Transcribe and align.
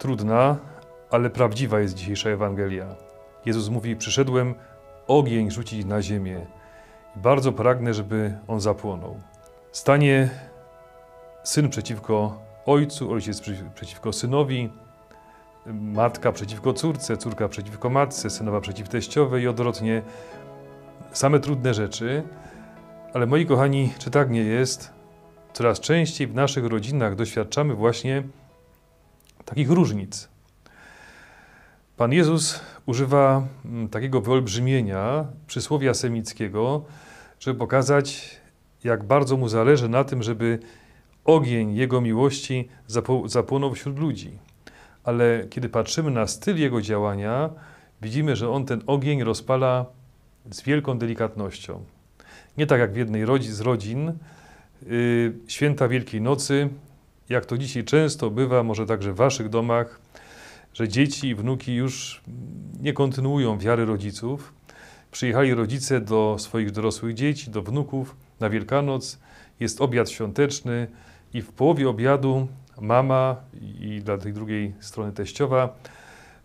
Trudna, 0.00 0.56
ale 1.10 1.30
prawdziwa 1.30 1.80
jest 1.80 1.94
dzisiejsza 1.94 2.30
Ewangelia. 2.30 2.86
Jezus 3.46 3.68
mówi: 3.68 3.96
Przyszedłem 3.96 4.54
ogień 5.06 5.50
rzucić 5.50 5.84
na 5.84 6.02
ziemię 6.02 6.46
i 7.16 7.18
bardzo 7.18 7.52
pragnę, 7.52 7.94
żeby 7.94 8.38
on 8.48 8.60
zapłonął. 8.60 9.20
Stanie 9.72 10.30
syn 11.42 11.68
przeciwko 11.68 12.38
ojcu, 12.66 13.12
ojciec 13.12 13.42
przeciwko 13.74 14.12
synowi, 14.12 14.70
matka 15.66 16.32
przeciwko 16.32 16.72
córce, 16.72 17.16
córka 17.16 17.48
przeciwko 17.48 17.90
matce, 17.90 18.30
synowa 18.30 18.60
przeciw 18.60 18.88
teściowej 18.88 19.42
i 19.42 19.48
odwrotnie. 19.48 20.02
Same 21.12 21.40
trudne 21.40 21.74
rzeczy, 21.74 22.22
ale 23.14 23.26
moi 23.26 23.46
kochani, 23.46 23.92
czy 23.98 24.10
tak 24.10 24.30
nie 24.30 24.42
jest? 24.42 24.92
Coraz 25.52 25.80
częściej 25.80 26.26
w 26.26 26.34
naszych 26.34 26.66
rodzinach 26.66 27.14
doświadczamy 27.14 27.74
właśnie 27.74 28.22
takich 29.44 29.70
różnic. 29.70 30.28
Pan 31.96 32.12
Jezus 32.12 32.60
używa 32.86 33.46
mm, 33.64 33.88
takiego 33.88 34.20
wyolbrzymienia 34.20 35.26
przysłowia 35.46 35.94
semickiego, 35.94 36.84
żeby 37.40 37.58
pokazać, 37.58 38.36
jak 38.84 39.04
bardzo 39.04 39.36
mu 39.36 39.48
zależy 39.48 39.88
na 39.88 40.04
tym, 40.04 40.22
żeby 40.22 40.58
ogień 41.24 41.74
Jego 41.74 42.00
miłości 42.00 42.68
zapłonął 43.26 43.74
wśród 43.74 43.98
ludzi. 43.98 44.38
Ale 45.04 45.46
kiedy 45.50 45.68
patrzymy 45.68 46.10
na 46.10 46.26
styl 46.26 46.56
Jego 46.56 46.82
działania, 46.82 47.50
widzimy, 48.02 48.36
że 48.36 48.50
On 48.50 48.64
ten 48.64 48.82
ogień 48.86 49.24
rozpala 49.24 49.86
z 50.50 50.62
wielką 50.62 50.98
delikatnością. 50.98 51.84
Nie 52.58 52.66
tak 52.66 52.80
jak 52.80 52.92
w 52.92 52.96
jednej 52.96 53.24
z 53.40 53.60
rodzin, 53.60 54.12
yy, 54.86 55.32
święta 55.46 55.88
Wielkiej 55.88 56.20
Nocy, 56.20 56.68
jak 57.30 57.46
to 57.46 57.58
dzisiaj 57.58 57.84
często 57.84 58.30
bywa, 58.30 58.62
może 58.62 58.86
także 58.86 59.12
w 59.12 59.16
waszych 59.16 59.48
domach, 59.48 60.00
że 60.74 60.88
dzieci 60.88 61.28
i 61.28 61.34
wnuki 61.34 61.74
już 61.74 62.22
nie 62.80 62.92
kontynuują 62.92 63.58
wiary 63.58 63.84
rodziców. 63.84 64.52
Przyjechali 65.10 65.54
rodzice 65.54 66.00
do 66.00 66.36
swoich 66.38 66.70
dorosłych 66.70 67.14
dzieci, 67.14 67.50
do 67.50 67.62
wnuków 67.62 68.16
na 68.40 68.50
Wielkanoc, 68.50 69.18
jest 69.60 69.80
obiad 69.80 70.10
świąteczny 70.10 70.86
i 71.34 71.42
w 71.42 71.52
połowie 71.52 71.88
obiadu 71.88 72.48
mama 72.80 73.36
i 73.80 74.00
dla 74.04 74.18
tej 74.18 74.32
drugiej 74.32 74.74
strony 74.80 75.12
teściowa 75.12 75.74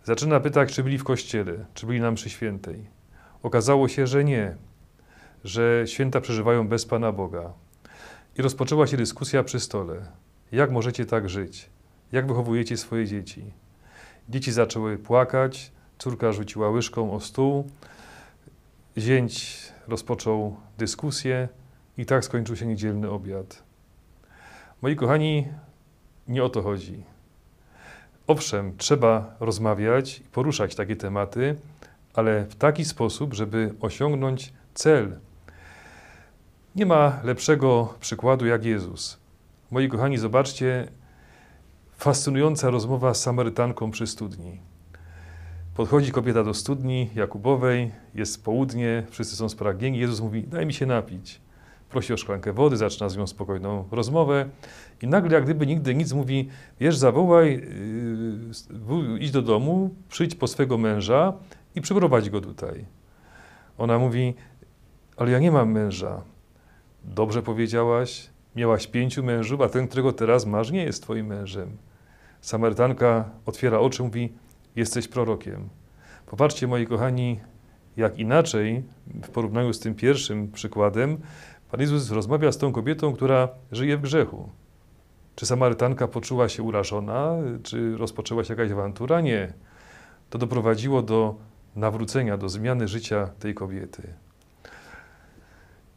zaczyna 0.04 0.40
pytać, 0.40 0.74
czy 0.74 0.82
byli 0.82 0.98
w 0.98 1.04
kościele, 1.04 1.52
czy 1.74 1.86
byli 1.86 2.00
na 2.00 2.10
mszy 2.10 2.30
świętej. 2.30 2.86
Okazało 3.42 3.88
się, 3.88 4.06
że 4.06 4.24
nie, 4.24 4.56
że 5.44 5.84
święta 5.86 6.20
przeżywają 6.20 6.68
bez 6.68 6.86
Pana 6.86 7.12
Boga. 7.12 7.52
I 8.38 8.42
rozpoczęła 8.42 8.86
się 8.86 8.96
dyskusja 8.96 9.44
przy 9.44 9.60
stole. 9.60 10.25
Jak 10.52 10.70
możecie 10.70 11.06
tak 11.06 11.28
żyć? 11.28 11.70
Jak 12.12 12.26
wychowujecie 12.26 12.76
swoje 12.76 13.06
dzieci? 13.06 13.52
Dzieci 14.28 14.52
zaczęły 14.52 14.98
płakać, 14.98 15.72
córka 15.98 16.32
rzuciła 16.32 16.70
łyżką 16.70 17.12
o 17.12 17.20
stół, 17.20 17.70
zięć 18.98 19.58
rozpoczął 19.88 20.56
dyskusję 20.78 21.48
i 21.98 22.06
tak 22.06 22.24
skończył 22.24 22.56
się 22.56 22.66
niedzielny 22.66 23.10
obiad. 23.10 23.62
Moi 24.82 24.96
kochani, 24.96 25.48
nie 26.28 26.44
o 26.44 26.48
to 26.48 26.62
chodzi. 26.62 27.02
Owszem, 28.26 28.76
trzeba 28.76 29.36
rozmawiać 29.40 30.18
i 30.18 30.22
poruszać 30.24 30.74
takie 30.74 30.96
tematy, 30.96 31.56
ale 32.14 32.44
w 32.44 32.54
taki 32.54 32.84
sposób, 32.84 33.34
żeby 33.34 33.74
osiągnąć 33.80 34.52
cel. 34.74 35.18
Nie 36.76 36.86
ma 36.86 37.20
lepszego 37.24 37.94
przykładu 38.00 38.46
jak 38.46 38.64
Jezus. 38.64 39.18
Moi 39.70 39.88
kochani, 39.88 40.18
zobaczcie, 40.18 40.88
fascynująca 41.96 42.70
rozmowa 42.70 43.14
z 43.14 43.22
Samarytanką 43.22 43.90
przy 43.90 44.06
studni. 44.06 44.60
Podchodzi 45.74 46.12
kobieta 46.12 46.44
do 46.44 46.54
studni 46.54 47.10
Jakubowej, 47.14 47.90
jest 48.14 48.44
południe, 48.44 49.02
wszyscy 49.10 49.36
są 49.36 49.48
spragnieni. 49.48 49.98
Jezus 49.98 50.20
mówi: 50.20 50.42
Daj 50.42 50.66
mi 50.66 50.74
się 50.74 50.86
napić. 50.86 51.40
Prosi 51.90 52.12
o 52.12 52.16
szklankę 52.16 52.52
wody, 52.52 52.76
zaczyna 52.76 53.08
z 53.08 53.16
nią 53.16 53.26
spokojną 53.26 53.84
rozmowę 53.90 54.48
i 55.02 55.06
nagle, 55.06 55.34
jak 55.34 55.44
gdyby 55.44 55.66
nigdy 55.66 55.94
nic, 55.94 56.12
mówi: 56.12 56.48
Wiesz, 56.80 56.96
zawołaj, 56.96 57.52
yy, 58.88 59.18
idź 59.18 59.30
do 59.30 59.42
domu, 59.42 59.94
przyjdź 60.08 60.34
po 60.34 60.46
swego 60.46 60.78
męża 60.78 61.32
i 61.74 61.80
przyprowadź 61.80 62.30
go 62.30 62.40
tutaj. 62.40 62.84
Ona 63.78 63.98
mówi: 63.98 64.34
Ale 65.16 65.30
ja 65.30 65.38
nie 65.38 65.50
mam 65.50 65.72
męża. 65.72 66.22
Dobrze 67.04 67.42
powiedziałaś, 67.42 68.35
miałaś 68.56 68.86
pięciu 68.86 69.22
mężów, 69.22 69.60
a 69.60 69.68
ten, 69.68 69.88
którego 69.88 70.12
teraz 70.12 70.46
masz, 70.46 70.70
nie 70.70 70.84
jest 70.84 71.02
twoim 71.02 71.26
mężem. 71.26 71.76
Samarytanka 72.40 73.30
otwiera 73.46 73.78
oczy, 73.78 74.02
mówi: 74.02 74.32
Jesteś 74.76 75.08
prorokiem. 75.08 75.68
Popatrzcie, 76.26 76.66
moi 76.66 76.86
kochani, 76.86 77.40
jak 77.96 78.18
inaczej 78.18 78.82
w 79.22 79.28
porównaniu 79.28 79.72
z 79.72 79.80
tym 79.80 79.94
pierwszym 79.94 80.52
przykładem, 80.52 81.18
Pan 81.70 81.80
Jezus 81.80 82.10
rozmawia 82.10 82.52
z 82.52 82.58
tą 82.58 82.72
kobietą, 82.72 83.12
która 83.12 83.48
żyje 83.72 83.96
w 83.96 84.00
grzechu. 84.00 84.48
Czy 85.34 85.46
Samarytanka 85.46 86.08
poczuła 86.08 86.48
się 86.48 86.62
urażona, 86.62 87.36
czy 87.62 87.96
rozpoczęła 87.96 88.44
się 88.44 88.52
jakaś 88.52 88.70
awantura? 88.70 89.20
Nie. 89.20 89.52
To 90.30 90.38
doprowadziło 90.38 91.02
do 91.02 91.34
nawrócenia, 91.76 92.36
do 92.36 92.48
zmiany 92.48 92.88
życia 92.88 93.30
tej 93.38 93.54
kobiety. 93.54 94.14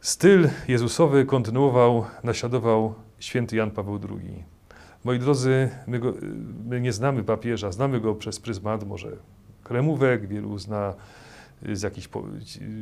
Styl 0.00 0.48
Jezusowy 0.68 1.24
kontynuował, 1.24 2.04
naśladował 2.24 2.94
święty 3.18 3.56
Jan 3.56 3.70
Paweł 3.70 4.00
II. 4.10 4.44
Moi 5.04 5.18
drodzy, 5.18 5.70
my, 5.86 5.98
go, 5.98 6.14
my, 6.68 6.80
nie 6.80 6.92
znamy 6.92 7.24
papieża, 7.24 7.72
znamy 7.72 8.00
go 8.00 8.14
przez 8.14 8.40
pryzmat 8.40 8.86
może 8.86 9.16
kremówek, 9.64 10.28
wielu 10.28 10.58
zna 10.58 10.94
z 11.72 11.82
jakichś 11.82 12.08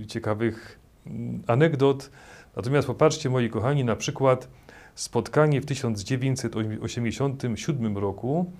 ciekawych 0.06 0.78
mm, 1.06 1.42
anegdot. 1.46 2.10
Natomiast 2.56 2.86
popatrzcie, 2.86 3.30
moi 3.30 3.50
kochani, 3.50 3.84
na 3.84 3.96
przykład 3.96 4.48
spotkanie 4.94 5.60
w 5.60 5.66
1987 5.66 7.98
roku 7.98 8.52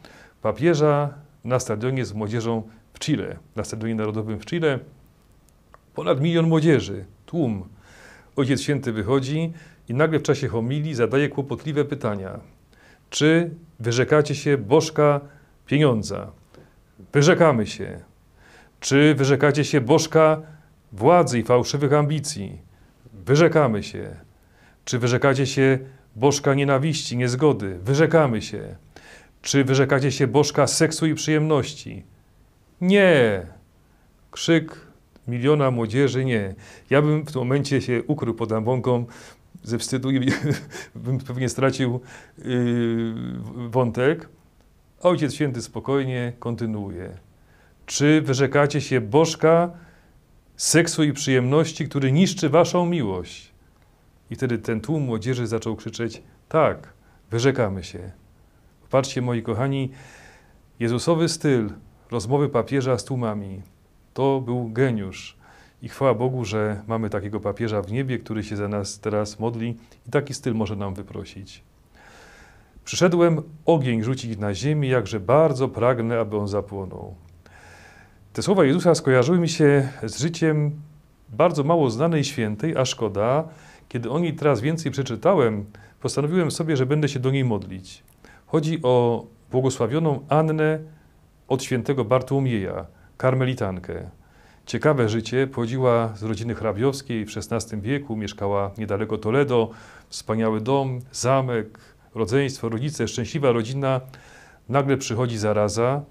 papieża 0.42 1.14
na 1.44 1.60
stadionie 1.60 2.04
z 2.04 2.12
młodzieżą 2.12 2.62
w 2.92 2.98
Chile, 2.98 3.36
na 3.56 3.64
stadionie 3.64 3.94
narodowym 3.94 4.40
w 4.40 4.46
Chile. 4.46 4.78
Ponad 5.94 6.20
milion 6.20 6.48
młodzieży, 6.48 7.04
tłum. 7.26 7.69
Ojciec 8.38 8.62
Święty 8.62 8.93
wychodzi 8.93 9.53
i 9.88 9.94
nagle 9.94 10.19
w 10.19 10.22
czasie 10.22 10.49
homilii 10.49 10.94
zadaje 10.94 11.28
kłopotliwe 11.28 11.84
pytania. 11.84 12.41
Czy 13.10 13.50
wyrzekacie 13.81 14.34
się 14.34 14.59
bożka 14.59 15.21
pieniądza? 15.66 16.31
Wyrzekamy 17.12 17.66
się. 17.66 18.00
Czy 18.81 19.15
wyrzekacie 19.15 19.65
się 19.65 19.81
bożka 19.81 20.43
władzy 20.93 21.38
i 21.38 21.43
fałszywych 21.43 21.93
ambicji? 21.93 22.62
Wyrzekamy 23.26 23.82
się. 23.82 24.16
Czy 24.84 24.99
wyrzekacie 24.99 25.47
się 25.47 25.78
bożka 26.16 26.55
nienawiści, 26.55 27.16
niezgody? 27.16 27.78
Wyrzekamy 27.78 28.43
się. 28.43 28.76
Czy 29.43 29.65
wyrzekacie 29.65 30.12
się 30.12 30.26
bożka 30.26 30.66
seksu 30.66 31.06
i 31.06 31.15
przyjemności? 31.15 32.05
Nie. 32.81 33.47
Krzyk 34.31 34.88
miliona 35.28 35.70
młodzieży, 35.70 36.24
nie. 36.24 36.54
Ja 36.90 37.02
bym 37.02 37.22
w 37.22 37.32
tym 37.32 37.40
momencie 37.40 37.80
się 37.80 38.02
ukrył 38.06 38.34
pod 38.34 38.52
ambonką 38.52 39.06
ze 39.62 39.78
wstydu 39.78 40.10
i 40.10 40.20
bym 40.94 41.18
pewnie 41.18 41.48
stracił 41.48 42.00
yy, 42.38 43.14
wątek. 43.70 44.28
Ojciec 45.00 45.34
Święty 45.34 45.62
spokojnie 45.62 46.32
kontynuuje. 46.38 47.18
Czy 47.86 48.22
wyrzekacie 48.22 48.80
się 48.80 49.00
bożka 49.00 49.70
seksu 50.56 51.04
i 51.04 51.12
przyjemności, 51.12 51.88
który 51.88 52.12
niszczy 52.12 52.48
waszą 52.48 52.86
miłość? 52.86 53.52
I 54.30 54.36
wtedy 54.36 54.58
ten 54.58 54.80
tłum 54.80 55.02
młodzieży 55.02 55.46
zaczął 55.46 55.76
krzyczeć: 55.76 56.22
Tak, 56.48 56.92
wyrzekamy 57.30 57.84
się. 57.84 58.12
Patrzcie, 58.90 59.22
moi 59.22 59.42
kochani, 59.42 59.90
Jezusowy 60.81 61.28
styl 61.28 61.70
rozmowy 62.10 62.48
papieża 62.48 62.98
z 62.98 63.04
tłumami 63.04 63.62
to 64.19 64.41
był 64.41 64.69
geniusz. 64.69 65.37
I 65.82 65.88
chwała 65.88 66.15
Bogu, 66.15 66.44
że 66.44 66.82
mamy 66.87 67.11
takiego 67.11 67.41
papieża 67.41 67.82
w 67.82 67.93
niebie, 67.93 68.19
który 68.19 68.44
się 68.44 68.56
za 68.56 68.69
nas 68.69 69.00
teraz 69.00 69.38
modli 69.38 69.76
i 70.06 70.11
taki 70.11 70.35
styl 70.35 70.55
może 70.55 70.76
nam 70.76 70.94
wyprosić. 70.94 71.62
Przyszedłem 72.85 73.43
ogień 73.65 74.03
rzucić 74.03 74.38
na 74.38 74.55
ziemię, 74.55 74.88
jakże 74.88 75.20
bardzo 75.20 75.69
pragnę, 75.69 76.20
aby 76.20 76.37
on 76.37 76.49
zapłonął. 76.49 77.15
Te 78.32 78.43
słowa 78.43 78.65
Jezusa 78.65 78.94
skojarzyły 78.94 79.38
mi 79.38 79.49
się 79.49 79.88
z 80.03 80.20
życiem 80.20 80.73
bardzo 81.29 81.65
mało 81.65 81.91
znanej 81.91 82.25
świętej, 82.25 82.76
a 82.76 82.85
szkoda, 82.85 83.49
kiedy 83.88 84.11
o 84.11 84.19
niej 84.19 84.35
teraz 84.35 84.61
więcej 84.61 84.93
przeczytałem, 84.93 85.65
postanowiłem 86.00 86.50
sobie, 86.50 86.76
że 86.76 86.87
będę 86.87 87.09
się 87.09 87.20
do 87.20 87.31
niej 87.31 87.44
modlić. 87.44 88.03
Chodzi 88.47 88.82
o 88.82 89.26
błogosławioną 89.50 90.20
Annę 90.29 90.79
od 91.49 91.62
świętego 91.62 92.05
Bartłomieja, 92.05 92.97
karmelitankę. 93.19 94.11
Ciekawe 94.67 95.09
życie, 95.09 95.47
pochodziła 95.47 96.12
z 96.17 96.23
rodziny 96.23 96.55
hrabiowskiej 96.55 97.26
w 97.26 97.31
XVI 97.37 97.81
wieku, 97.81 98.17
mieszkała 98.17 98.70
niedaleko 98.79 99.19
Toledo, 99.19 99.70
wspaniały 100.09 100.61
dom, 100.61 101.00
zamek, 101.12 101.79
rodzeństwo, 102.15 102.69
rodzice, 102.69 103.09
szczęśliwa 103.09 103.53
rodzina. 103.53 104.00
nagle 104.69 104.97
przychodzi 104.97 105.38
zaraza 105.38 106.03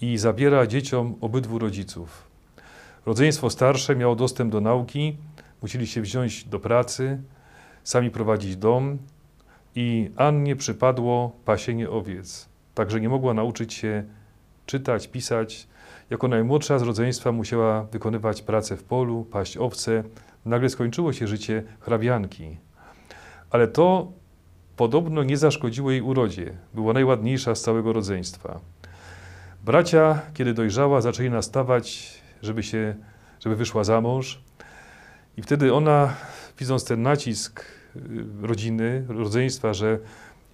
i 0.00 0.18
zabiera 0.18 0.66
dzieciom 0.66 1.14
obydwu 1.20 1.58
rodziców. 1.58 2.30
Rodzeństwo 3.06 3.50
starsze 3.50 3.96
miało 3.96 4.16
dostęp 4.16 4.52
do 4.52 4.60
nauki, 4.60 5.16
musieli 5.62 5.86
się 5.86 6.00
wziąć 6.00 6.44
do 6.44 6.60
pracy, 6.60 7.18
sami 7.84 8.10
prowadzić 8.10 8.56
dom 8.56 8.98
i 9.74 10.10
Annie 10.16 10.56
przypadło 10.56 11.32
pasienie 11.44 11.90
owiec, 11.90 12.48
także 12.74 13.00
nie 13.00 13.08
mogła 13.08 13.34
nauczyć 13.34 13.74
się 13.74 14.04
czytać, 14.70 15.08
pisać. 15.08 15.68
Jako 16.10 16.28
najmłodsza 16.28 16.78
z 16.78 16.82
rodzeństwa 16.82 17.32
musiała 17.32 17.82
wykonywać 17.82 18.42
pracę 18.42 18.76
w 18.76 18.84
polu, 18.84 19.24
paść 19.24 19.56
owce. 19.56 20.04
Nagle 20.44 20.68
skończyło 20.68 21.12
się 21.12 21.26
życie 21.26 21.62
hrabianki. 21.80 22.56
Ale 23.50 23.68
to 23.68 24.12
podobno 24.76 25.22
nie 25.22 25.36
zaszkodziło 25.36 25.90
jej 25.90 26.02
urodzie. 26.02 26.52
Była 26.74 26.92
najładniejsza 26.92 27.54
z 27.54 27.62
całego 27.62 27.92
rodzeństwa. 27.92 28.60
Bracia, 29.64 30.20
kiedy 30.34 30.54
dojrzała, 30.54 31.00
zaczęli 31.00 31.30
nastawać, 31.30 32.14
żeby, 32.42 32.62
się, 32.62 32.94
żeby 33.40 33.56
wyszła 33.56 33.84
za 33.84 34.00
mąż. 34.00 34.40
I 35.36 35.42
wtedy 35.42 35.74
ona, 35.74 36.14
widząc 36.58 36.84
ten 36.84 37.02
nacisk 37.02 37.64
y, 37.96 38.00
rodziny, 38.42 39.04
rodzeństwa, 39.08 39.74
że 39.74 39.98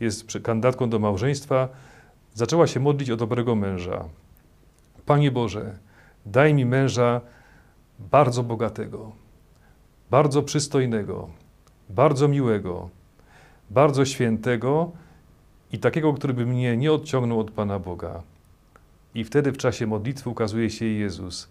jest 0.00 0.24
kandydatką 0.42 0.90
do 0.90 0.98
małżeństwa, 0.98 1.68
zaczęła 2.36 2.66
się 2.66 2.80
modlić 2.80 3.10
o 3.10 3.16
dobrego 3.16 3.54
męża. 3.54 4.04
Panie 5.06 5.30
Boże, 5.30 5.78
daj 6.26 6.54
mi 6.54 6.64
męża 6.64 7.20
bardzo 7.98 8.42
bogatego, 8.42 9.12
bardzo 10.10 10.42
przystojnego, 10.42 11.28
bardzo 11.88 12.28
miłego, 12.28 12.90
bardzo 13.70 14.04
świętego 14.04 14.92
i 15.72 15.78
takiego, 15.78 16.12
który 16.12 16.34
by 16.34 16.46
mnie 16.46 16.76
nie 16.76 16.92
odciągnął 16.92 17.40
od 17.40 17.50
Pana 17.50 17.78
Boga. 17.78 18.22
I 19.14 19.24
wtedy 19.24 19.52
w 19.52 19.56
czasie 19.56 19.86
modlitwy 19.86 20.30
ukazuje 20.30 20.70
się 20.70 20.84
Jezus. 20.84 21.48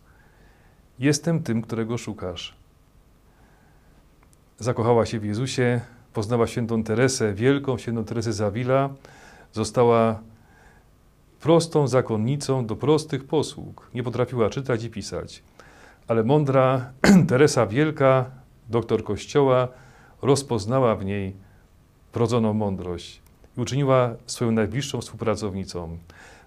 Jestem 1.00 1.44
tym, 1.44 1.62
którego 1.62 1.98
szukasz. 1.98 2.56
Zakochała 4.60 5.06
się 5.06 5.20
w 5.20 5.26
Jezusie, 5.26 5.82
poznała 6.14 6.48
świętą 6.48 6.84
Teresę, 6.84 7.34
wielką 7.34 7.78
świętą 7.78 8.06
Teresę 8.06 8.34
Zawila, 8.34 8.90
została 9.54 10.20
prostą 11.40 11.88
zakonnicą 11.88 12.66
do 12.66 12.76
prostych 12.76 13.28
posług. 13.28 13.90
Nie 13.94 14.04
potrafiła 14.04 14.50
czytać 14.50 14.84
i 14.84 14.90
pisać. 14.90 15.44
Ale 16.08 16.24
mądra 16.24 16.92
Teresa 17.30 17.68
Wielka, 17.68 18.26
doktor 18.70 19.04
Kościoła, 19.04 19.68
rozpoznała 20.22 20.96
w 20.96 21.06
niej 21.06 21.36
wrodzoną 22.14 22.54
mądrość 22.54 23.22
i 23.58 23.62
uczyniła 23.62 24.16
swoją 24.26 24.52
najbliższą 24.52 25.02
współpracownicą. 25.02 25.98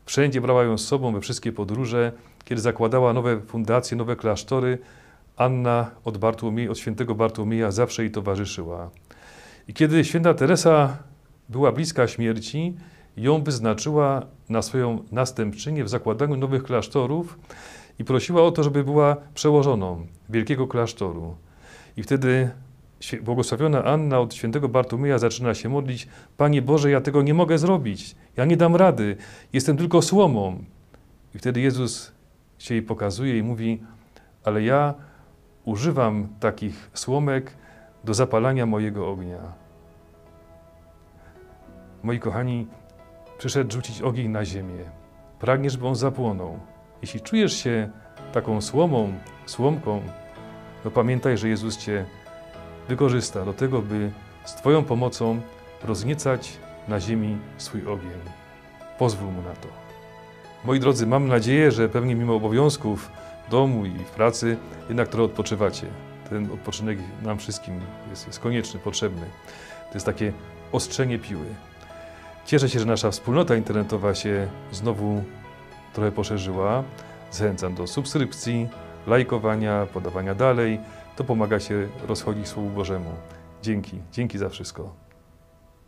Wszędzie 0.04 0.40
brała 0.40 0.64
ją 0.64 0.78
z 0.78 0.86
sobą 0.86 1.12
we 1.12 1.20
wszystkie 1.20 1.52
podróże. 1.52 2.12
Kiedy 2.44 2.60
zakładała 2.60 3.12
nowe 3.12 3.40
fundacje, 3.40 3.96
nowe 3.96 4.16
klasztory, 4.16 4.78
Anna 5.36 5.90
od, 6.04 6.18
Bartłomiej, 6.18 6.68
od 6.68 6.78
świętego 6.78 7.14
Bartłomieja 7.14 7.70
zawsze 7.70 8.02
jej 8.02 8.10
towarzyszyła. 8.10 8.90
I 9.68 9.74
kiedy 9.74 10.04
święta 10.04 10.34
Teresa 10.34 10.96
była 11.48 11.72
bliska 11.72 12.08
śmierci, 12.08 12.74
ją 13.18 13.42
wyznaczyła 13.42 14.26
na 14.48 14.62
swoją 14.62 15.04
następczynię 15.12 15.84
w 15.84 15.88
zakładaniu 15.88 16.36
nowych 16.36 16.62
klasztorów 16.62 17.38
i 17.98 18.04
prosiła 18.04 18.42
o 18.42 18.50
to, 18.50 18.62
żeby 18.62 18.84
była 18.84 19.16
przełożoną 19.34 20.06
wielkiego 20.28 20.66
klasztoru. 20.66 21.36
I 21.96 22.02
wtedy 22.02 22.50
błogosławiona 23.22 23.84
Anna 23.84 24.20
od 24.20 24.34
świętego 24.34 24.68
Bartłomieja 24.68 25.18
zaczyna 25.18 25.54
się 25.54 25.68
modlić: 25.68 26.08
Panie 26.36 26.62
Boże, 26.62 26.90
ja 26.90 27.00
tego 27.00 27.22
nie 27.22 27.34
mogę 27.34 27.58
zrobić, 27.58 28.16
ja 28.36 28.44
nie 28.44 28.56
dam 28.56 28.76
rady, 28.76 29.16
jestem 29.52 29.76
tylko 29.76 30.02
słomą. 30.02 30.64
I 31.34 31.38
wtedy 31.38 31.60
Jezus 31.60 32.12
się 32.58 32.74
jej 32.74 32.82
pokazuje 32.82 33.38
i 33.38 33.42
mówi: 33.42 33.82
Ale 34.44 34.62
ja 34.62 34.94
używam 35.64 36.28
takich 36.40 36.90
słomek 36.94 37.52
do 38.04 38.14
zapalania 38.14 38.66
mojego 38.66 39.10
ognia. 39.10 39.38
Moi 42.02 42.18
kochani, 42.18 42.66
przyszedł 43.38 43.72
rzucić 43.72 44.02
ogień 44.02 44.28
na 44.28 44.44
ziemię. 44.44 44.84
Pragniesz, 45.38 45.76
by 45.76 45.86
on 45.86 45.94
zapłonął. 45.94 46.58
Jeśli 47.02 47.20
czujesz 47.20 47.52
się 47.52 47.90
taką 48.32 48.60
słomą, 48.60 49.12
słomką, 49.46 50.02
to 50.84 50.90
pamiętaj, 50.90 51.38
że 51.38 51.48
Jezus 51.48 51.76
Cię 51.76 52.04
wykorzysta 52.88 53.44
do 53.44 53.52
tego, 53.52 53.82
by 53.82 54.10
z 54.44 54.54
Twoją 54.54 54.84
pomocą 54.84 55.40
rozniecać 55.84 56.58
na 56.88 57.00
ziemi 57.00 57.38
swój 57.58 57.86
ogień. 57.86 58.20
Pozwól 58.98 59.32
Mu 59.32 59.42
na 59.42 59.52
to. 59.52 59.68
Moi 60.64 60.80
drodzy, 60.80 61.06
mam 61.06 61.28
nadzieję, 61.28 61.70
że 61.70 61.88
pewnie 61.88 62.14
mimo 62.14 62.34
obowiązków 62.34 63.10
w 63.46 63.50
domu 63.50 63.86
i 63.86 63.90
w 63.90 64.10
pracy, 64.10 64.56
jednak 64.88 65.08
trochę 65.08 65.24
odpoczywacie. 65.24 65.86
Ten 66.30 66.52
odpoczynek 66.52 66.98
nam 67.22 67.38
wszystkim 67.38 67.80
jest, 68.10 68.26
jest 68.26 68.40
konieczny, 68.40 68.80
potrzebny. 68.80 69.26
To 69.88 69.94
jest 69.94 70.06
takie 70.06 70.32
ostrzenie 70.72 71.18
piły. 71.18 71.46
Cieszę 72.48 72.68
się, 72.68 72.78
że 72.78 72.86
nasza 72.86 73.10
wspólnota 73.10 73.56
internetowa 73.56 74.14
się 74.14 74.48
znowu 74.72 75.22
trochę 75.92 76.12
poszerzyła. 76.12 76.84
Zachęcam 77.30 77.74
do 77.74 77.86
subskrypcji, 77.86 78.68
lajkowania, 79.06 79.86
podawania 79.92 80.34
dalej. 80.34 80.80
To 81.16 81.24
pomaga 81.24 81.60
się 81.60 81.88
rozchodzić 82.06 82.48
Słowu 82.48 82.68
Bożemu. 82.70 83.10
Dzięki, 83.62 83.98
dzięki 84.12 84.38
za 84.38 84.48
wszystko. 84.48 85.07